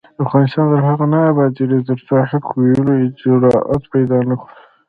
[0.23, 4.49] افغانستان تر هغو نه ابادیږي، ترڅو د حق ویلو جرات پیدا نکړو.